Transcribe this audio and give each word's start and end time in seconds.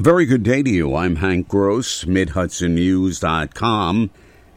Very 0.00 0.24
good 0.24 0.42
day 0.42 0.62
to 0.62 0.70
you. 0.70 0.96
I'm 0.96 1.16
Hank 1.16 1.46
Gross, 1.46 2.04
MidHudsonNews.com. 2.04 4.10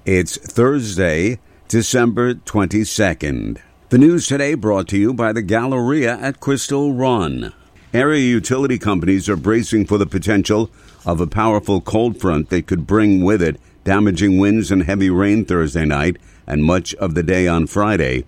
It's 0.06 0.38
Thursday, 0.38 1.40
December 1.68 2.36
22nd. 2.36 3.58
The 3.90 3.98
news 3.98 4.28
today 4.28 4.54
brought 4.54 4.88
to 4.88 4.98
you 4.98 5.14
by 5.14 5.34
the 5.34 5.42
Galleria 5.42 6.18
at 6.18 6.40
Crystal 6.40 6.94
Run. 6.94 7.52
Area 7.94 8.22
utility 8.22 8.80
companies 8.80 9.28
are 9.28 9.36
bracing 9.36 9.86
for 9.86 9.98
the 9.98 10.06
potential 10.06 10.72
of 11.06 11.20
a 11.20 11.28
powerful 11.28 11.82
cold 11.82 12.22
front 12.22 12.50
that 12.50 12.66
could 12.66 12.88
bring 12.88 13.22
with 13.22 13.42
it 13.42 13.60
damaging 13.84 14.38
winds 14.38 14.72
and 14.72 14.84
heavy 14.84 15.10
rain 15.10 15.44
Thursday 15.44 15.84
night 15.84 16.16
and 16.48 16.64
much 16.64 16.96
of 16.96 17.16
the 17.16 17.24
day 17.24 17.50
on 17.50 17.68
Friday. 17.68 18.24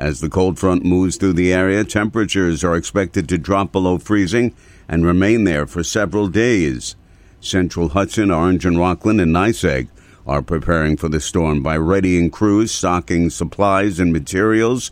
As 0.00 0.20
the 0.20 0.30
cold 0.30 0.58
front 0.58 0.82
moves 0.82 1.18
through 1.18 1.34
the 1.34 1.52
area, 1.52 1.84
temperatures 1.84 2.64
are 2.64 2.74
expected 2.74 3.28
to 3.28 3.36
drop 3.36 3.70
below 3.70 3.98
freezing 3.98 4.54
and 4.88 5.04
remain 5.04 5.44
there 5.44 5.66
for 5.66 5.84
several 5.84 6.28
days. 6.28 6.96
Central 7.38 7.90
Hudson, 7.90 8.30
Orange 8.30 8.64
and 8.64 8.78
Rockland, 8.78 9.20
and 9.20 9.36
NYSEG 9.36 9.88
are 10.26 10.40
preparing 10.40 10.96
for 10.96 11.10
the 11.10 11.20
storm 11.20 11.62
by 11.62 11.74
readying 11.74 12.30
crews, 12.30 12.72
stocking 12.72 13.28
supplies 13.28 14.00
and 14.00 14.10
materials, 14.10 14.90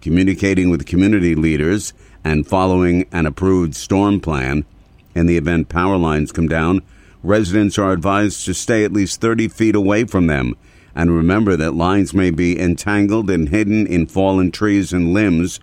communicating 0.00 0.70
with 0.70 0.86
community 0.86 1.36
leaders, 1.36 1.92
and 2.24 2.44
following 2.44 3.06
an 3.12 3.26
approved 3.26 3.76
storm 3.76 4.20
plan. 4.20 4.64
In 5.14 5.26
the 5.26 5.36
event 5.36 5.68
power 5.68 5.96
lines 5.96 6.32
come 6.32 6.48
down, 6.48 6.82
residents 7.22 7.78
are 7.78 7.92
advised 7.92 8.44
to 8.46 8.54
stay 8.54 8.82
at 8.82 8.92
least 8.92 9.20
30 9.20 9.46
feet 9.46 9.76
away 9.76 10.02
from 10.02 10.26
them 10.26 10.56
and 10.94 11.14
remember 11.14 11.56
that 11.56 11.74
lines 11.74 12.14
may 12.14 12.30
be 12.30 12.58
entangled 12.58 13.30
and 13.30 13.48
hidden 13.48 13.86
in 13.86 14.06
fallen 14.06 14.50
trees 14.50 14.92
and 14.92 15.12
limbs. 15.12 15.60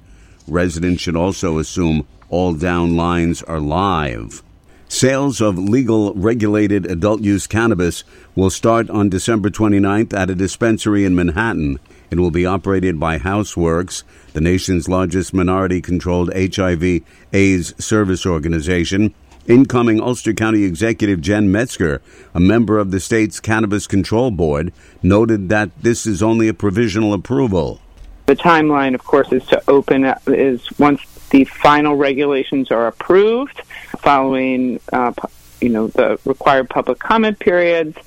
Residents 0.48 1.02
should 1.02 1.16
also 1.16 1.58
assume 1.58 2.08
all 2.30 2.54
down 2.54 2.96
lines 2.96 3.44
are 3.44 3.60
live. 3.60 4.44
Sales 4.88 5.42
of 5.42 5.58
legal 5.58 6.14
regulated 6.14 6.86
adult 6.86 7.22
use 7.22 7.48
cannabis 7.48 8.04
will 8.36 8.50
start 8.50 8.90
on 8.90 9.10
December 9.10 9.50
29th 9.50 10.14
at 10.14 10.30
a 10.30 10.36
dispensary 10.36 11.06
in 11.06 11.16
Manhattan. 11.16 11.80
It 12.12 12.20
will 12.20 12.32
be 12.32 12.46
operated 12.46 13.00
by 13.00 13.18
Housing 13.18 13.64
Works, 13.64 14.04
the 14.34 14.42
nation's 14.42 14.88
largest 14.88 15.34
minority 15.34 15.82
controlled 15.82 16.32
HIV 16.34 17.02
AIDS 17.34 17.84
service 17.84 18.26
organization. 18.26 19.14
Incoming 19.48 20.02
Ulster 20.02 20.34
County 20.34 20.64
Executive 20.64 21.22
Jen 21.22 21.52
Metzger, 21.52 22.02
a 22.34 22.40
member 22.40 22.80
of 22.80 22.92
the 22.92 23.00
state's 23.00 23.40
Cannabis 23.40 23.86
Control 23.86 24.32
Board, 24.32 24.74
noted 25.04 25.50
that 25.50 25.70
this 25.82 26.08
is 26.08 26.24
only 26.24 26.48
a 26.48 26.54
provisional 26.54 27.14
approval. 27.14 27.80
The 28.26 28.36
timeline, 28.36 28.96
of 28.96 29.04
course, 29.04 29.32
is 29.32 29.46
to 29.48 29.62
open 29.70 30.04
is 30.26 30.68
once 30.80 31.02
the 31.30 31.44
final 31.46 31.96
regulations 31.96 32.72
are 32.72 32.88
approved, 32.88 33.62
following 34.00 34.80
uh, 34.92 35.14
you 35.62 35.70
know 35.70 35.88
the 35.88 36.20
required 36.26 36.70
public 36.70 36.98
comment 36.98 37.38
periods. 37.38 37.98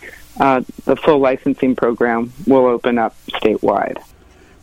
Uh, 0.41 0.63
the 0.85 0.97
full 0.97 1.19
licensing 1.19 1.75
program 1.77 2.33
will 2.47 2.67
open 2.67 2.99
up 2.99 3.15
statewide. 3.29 4.03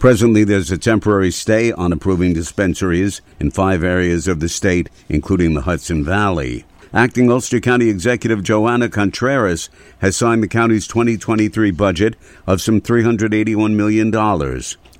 Presently, 0.05 0.43
there's 0.43 0.69
a 0.69 0.77
temporary 0.77 1.31
stay 1.31 1.71
on 1.71 1.91
approving 1.91 2.33
dispensaries 2.33 3.21
in 3.39 3.49
five 3.49 3.83
areas 3.83 4.27
of 4.27 4.39
the 4.39 4.47
state, 4.47 4.87
including 5.09 5.55
the 5.55 5.61
Hudson 5.61 6.05
Valley. 6.05 6.63
Acting 6.93 7.31
Ulster 7.31 7.59
County 7.59 7.89
Executive 7.89 8.43
Johanna 8.43 8.87
Contreras 8.87 9.67
has 10.01 10.15
signed 10.15 10.43
the 10.43 10.47
county's 10.47 10.85
2023 10.85 11.71
budget 11.71 12.15
of 12.45 12.61
some 12.61 12.81
$381 12.81 13.73
million. 13.73 14.11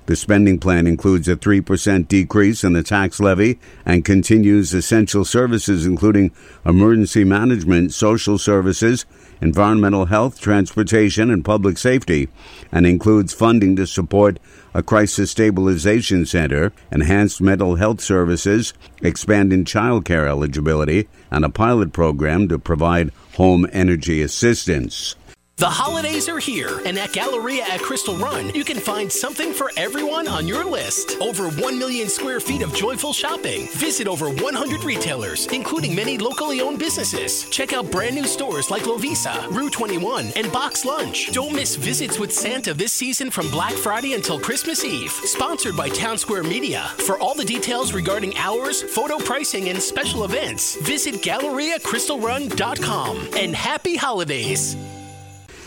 The 0.06 0.14
spending 0.14 0.60
plan 0.60 0.86
includes 0.86 1.26
a 1.26 1.36
3% 1.36 2.06
decrease 2.06 2.62
in 2.62 2.74
the 2.74 2.84
tax 2.84 3.18
levy 3.18 3.58
and 3.84 4.04
continues 4.04 4.72
essential 4.72 5.24
services, 5.24 5.84
including 5.84 6.30
emergency 6.64 7.24
management, 7.24 7.92
social 7.92 8.38
services, 8.38 9.04
environmental 9.40 10.06
health, 10.06 10.40
transportation, 10.40 11.28
and 11.28 11.44
public 11.44 11.76
safety, 11.76 12.28
and 12.70 12.86
includes 12.86 13.34
funding 13.34 13.74
to 13.76 13.86
support 13.86 14.38
a 14.74 14.82
crisis 14.82 15.32
stabilization 15.32 16.24
center, 16.24 16.72
enhanced 16.92 17.40
mental 17.40 17.74
health 17.74 18.00
services, 18.00 18.74
expanding 19.02 19.64
child 19.64 20.04
care 20.04 20.28
eligibility, 20.28 21.08
and 21.32 21.44
a 21.44 21.50
pilot 21.50 21.92
program 21.92 22.46
to 22.48 22.58
provide 22.58 23.10
home 23.34 23.66
energy 23.72 24.22
assistance. 24.22 25.16
The 25.58 25.70
holidays 25.70 26.28
are 26.28 26.38
here, 26.38 26.82
and 26.84 26.98
at 26.98 27.14
Galleria 27.14 27.62
at 27.62 27.80
Crystal 27.80 28.14
Run, 28.14 28.54
you 28.54 28.62
can 28.62 28.78
find 28.78 29.10
something 29.10 29.54
for 29.54 29.72
everyone 29.78 30.28
on 30.28 30.46
your 30.46 30.66
list. 30.66 31.16
Over 31.18 31.48
1 31.48 31.78
million 31.78 32.10
square 32.10 32.40
feet 32.40 32.60
of 32.60 32.74
joyful 32.74 33.14
shopping. 33.14 33.66
Visit 33.72 34.06
over 34.06 34.28
100 34.28 34.84
retailers, 34.84 35.46
including 35.46 35.94
many 35.94 36.18
locally 36.18 36.60
owned 36.60 36.78
businesses. 36.78 37.48
Check 37.48 37.72
out 37.72 37.90
brand 37.90 38.14
new 38.14 38.26
stores 38.26 38.70
like 38.70 38.82
Lovisa, 38.82 39.50
Rue 39.50 39.70
21, 39.70 40.26
and 40.36 40.52
Box 40.52 40.84
Lunch. 40.84 41.32
Don't 41.32 41.54
miss 41.54 41.74
Visits 41.74 42.18
with 42.18 42.34
Santa 42.34 42.74
this 42.74 42.92
season 42.92 43.30
from 43.30 43.50
Black 43.50 43.72
Friday 43.72 44.12
until 44.12 44.38
Christmas 44.38 44.84
Eve. 44.84 45.10
Sponsored 45.10 45.74
by 45.74 45.88
Town 45.88 46.18
Square 46.18 46.42
Media. 46.42 46.82
For 47.06 47.18
all 47.18 47.34
the 47.34 47.46
details 47.46 47.94
regarding 47.94 48.36
hours, 48.36 48.82
photo 48.82 49.16
pricing, 49.16 49.70
and 49.70 49.82
special 49.82 50.24
events, 50.24 50.76
visit 50.82 51.22
GalleriaCrystalRun.com. 51.22 53.28
And 53.38 53.56
happy 53.56 53.96
holidays! 53.96 54.76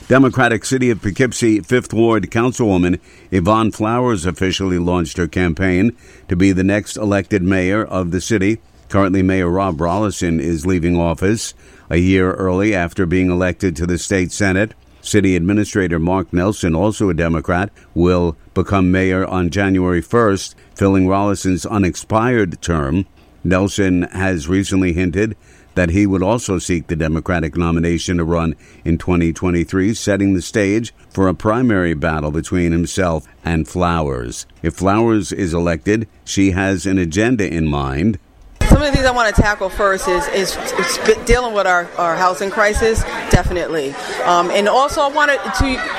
Democratic 0.09 0.65
City 0.65 0.89
of 0.89 1.03
Poughkeepsie 1.03 1.59
Fifth 1.59 1.93
Ward 1.93 2.31
Councilwoman 2.31 2.99
Yvonne 3.29 3.71
Flowers 3.71 4.25
officially 4.25 4.79
launched 4.79 5.17
her 5.17 5.27
campaign 5.27 5.95
to 6.27 6.35
be 6.35 6.51
the 6.51 6.63
next 6.63 6.97
elected 6.97 7.43
mayor 7.43 7.85
of 7.85 8.09
the 8.09 8.19
city. 8.19 8.57
Currently, 8.87 9.21
Mayor 9.21 9.47
Rob 9.47 9.77
Rolison 9.77 10.39
is 10.39 10.65
leaving 10.65 10.97
office 10.97 11.53
a 11.91 11.97
year 11.97 12.33
early 12.33 12.73
after 12.73 13.05
being 13.05 13.29
elected 13.29 13.75
to 13.75 13.85
the 13.85 13.99
state 13.99 14.31
senate. 14.31 14.73
City 14.99 15.35
Administrator 15.35 15.99
Mark 15.99 16.33
Nelson, 16.33 16.73
also 16.73 17.09
a 17.09 17.13
Democrat, 17.13 17.69
will 17.93 18.35
become 18.55 18.91
mayor 18.91 19.27
on 19.27 19.51
January 19.51 20.01
1st, 20.01 20.55
filling 20.73 21.05
Rolison's 21.05 21.67
unexpired 21.67 22.59
term. 22.63 23.05
Nelson 23.43 24.01
has 24.03 24.47
recently 24.47 24.93
hinted 24.93 25.37
that 25.79 25.91
he 25.91 26.05
would 26.05 26.21
also 26.21 26.59
seek 26.59 26.87
the 26.87 26.95
Democratic 26.97 27.55
nomination 27.55 28.17
to 28.17 28.23
run 28.25 28.53
in 28.83 28.97
2023, 28.97 29.93
setting 29.93 30.33
the 30.33 30.41
stage 30.41 30.93
for 31.09 31.29
a 31.29 31.33
primary 31.33 31.93
battle 31.93 32.31
between 32.31 32.73
himself 32.73 33.25
and 33.45 33.65
Flowers. 33.65 34.45
If 34.61 34.73
Flowers 34.73 35.31
is 35.31 35.53
elected, 35.53 36.09
she 36.25 36.51
has 36.51 36.85
an 36.85 36.97
agenda 36.97 37.47
in 37.47 37.65
mind. 37.65 38.19
Some 38.63 38.81
of 38.81 38.87
the 38.87 38.91
things 38.91 39.05
I 39.05 39.11
want 39.11 39.33
to 39.33 39.41
tackle 39.41 39.69
first 39.69 40.09
is, 40.09 40.27
is, 40.27 40.57
is 40.57 40.97
dealing 41.25 41.55
with 41.55 41.65
our, 41.65 41.89
our 41.93 42.17
housing 42.17 42.49
crisis, 42.49 43.01
definitely. 43.31 43.91
Um, 44.25 44.51
and 44.51 44.67
also, 44.67 44.99
I 44.99 45.07
wanted 45.07 45.39
to 45.59 45.98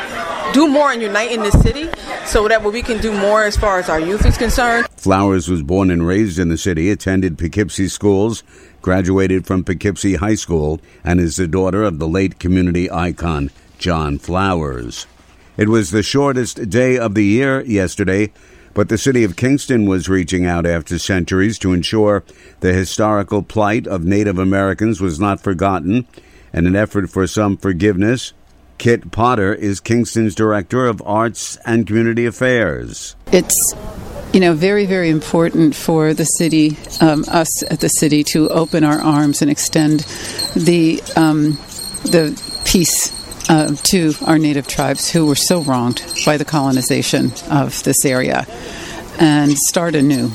do 0.52 0.68
more 0.68 0.92
and 0.92 1.02
unite 1.02 1.32
in 1.32 1.40
the 1.40 1.50
city 1.50 1.88
so 2.26 2.48
that 2.48 2.62
we 2.62 2.82
can 2.82 3.00
do 3.00 3.12
more 3.12 3.44
as 3.44 3.56
far 3.56 3.78
as 3.78 3.88
our 3.88 4.00
youth 4.00 4.24
is 4.26 4.36
concerned. 4.36 4.86
Flowers 4.96 5.48
was 5.48 5.62
born 5.62 5.90
and 5.90 6.06
raised 6.06 6.38
in 6.38 6.48
the 6.48 6.58
city, 6.58 6.90
attended 6.90 7.38
Poughkeepsie 7.38 7.88
schools, 7.88 8.42
graduated 8.82 9.46
from 9.46 9.64
Poughkeepsie 9.64 10.16
High 10.16 10.34
School, 10.34 10.80
and 11.04 11.20
is 11.20 11.36
the 11.36 11.48
daughter 11.48 11.82
of 11.82 11.98
the 11.98 12.08
late 12.08 12.38
community 12.38 12.90
icon 12.90 13.50
John 13.78 14.18
Flowers. 14.18 15.06
It 15.56 15.68
was 15.68 15.90
the 15.90 16.02
shortest 16.02 16.70
day 16.70 16.98
of 16.98 17.14
the 17.14 17.24
year 17.24 17.62
yesterday, 17.62 18.32
but 18.72 18.88
the 18.88 18.98
city 18.98 19.24
of 19.24 19.36
Kingston 19.36 19.88
was 19.88 20.08
reaching 20.08 20.46
out 20.46 20.64
after 20.64 20.98
centuries 20.98 21.58
to 21.58 21.72
ensure 21.72 22.24
the 22.60 22.72
historical 22.72 23.42
plight 23.42 23.86
of 23.86 24.04
Native 24.04 24.38
Americans 24.38 25.00
was 25.00 25.18
not 25.18 25.40
forgotten. 25.40 26.06
In 26.52 26.66
an 26.66 26.76
effort 26.76 27.10
for 27.10 27.26
some 27.26 27.56
forgiveness, 27.56 28.32
Kit 28.80 29.10
Potter 29.10 29.52
is 29.52 29.78
Kingston's 29.78 30.34
Director 30.34 30.86
of 30.86 31.02
Arts 31.04 31.58
and 31.66 31.86
Community 31.86 32.24
Affairs. 32.24 33.14
It's 33.30 33.74
you 34.32 34.40
know, 34.40 34.54
very, 34.54 34.86
very 34.86 35.10
important 35.10 35.74
for 35.74 36.14
the 36.14 36.24
city, 36.24 36.78
um, 37.02 37.26
us 37.28 37.62
at 37.64 37.80
the 37.80 37.90
city, 37.90 38.24
to 38.32 38.48
open 38.48 38.82
our 38.82 38.98
arms 38.98 39.42
and 39.42 39.50
extend 39.50 40.00
the 40.56 41.02
um, 41.14 41.58
the 42.04 42.32
peace 42.64 43.12
uh, 43.50 43.76
to 43.82 44.14
our 44.24 44.38
native 44.38 44.66
tribes 44.66 45.10
who 45.10 45.26
were 45.26 45.34
so 45.34 45.60
wronged 45.60 46.02
by 46.24 46.38
the 46.38 46.46
colonization 46.46 47.32
of 47.50 47.82
this 47.82 48.06
area, 48.06 48.46
and 49.18 49.58
start 49.58 49.94
anew, 49.94 50.30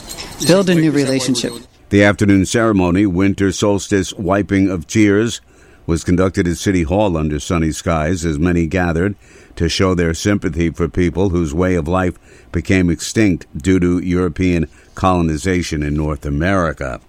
build 0.45 0.69
a 0.69 0.75
new 0.75 0.91
relationship. 0.91 1.51
The 1.89 2.03
afternoon 2.03 2.45
ceremony, 2.45 3.07
winter 3.07 3.51
solstice 3.51 4.13
wiping 4.13 4.69
of 4.69 4.85
tears, 4.85 5.41
was 5.85 6.03
conducted 6.03 6.47
at 6.47 6.57
City 6.57 6.81
Hall 6.83 7.17
under 7.17 7.39
sunny 7.39 7.71
skies 7.71 8.25
as 8.25 8.39
many 8.39 8.67
gathered 8.67 9.15
to 9.55 9.69
show 9.69 9.95
their 9.95 10.13
sympathy 10.13 10.69
for 10.69 10.87
people 10.87 11.29
whose 11.29 11.53
way 11.53 11.75
of 11.75 11.87
life 11.87 12.17
became 12.51 12.89
extinct 12.89 13.45
due 13.57 13.79
to 13.79 13.99
European 13.99 14.67
colonization 14.95 15.83
in 15.83 15.95
North 15.95 16.25
America. 16.25 16.99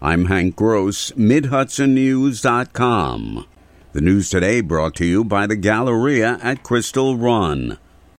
I'm 0.00 0.24
Hank 0.26 0.54
Gross, 0.56 1.12
MidHudsonNews.com. 1.12 3.46
The 3.92 4.00
news 4.00 4.30
today 4.30 4.62
brought 4.62 4.94
to 4.96 5.04
you 5.04 5.22
by 5.22 5.46
the 5.46 5.56
Galleria 5.56 6.38
at 6.42 6.62
Crystal 6.62 7.16
Run. 7.16 7.78